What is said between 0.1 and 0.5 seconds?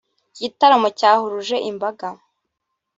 Iki